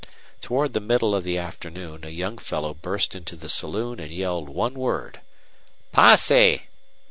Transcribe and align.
Toward 0.41 0.73
the 0.73 0.79
middle 0.79 1.13
of 1.13 1.23
the 1.23 1.37
afternoon 1.37 2.03
a 2.03 2.09
young 2.09 2.39
fellow 2.39 2.73
burst 2.73 3.13
into 3.13 3.35
the 3.35 3.49
saloon 3.49 3.99
and 3.99 4.09
yelled 4.09 4.49
one 4.49 4.73
word: 4.73 5.21
"Posse!" 5.91 6.63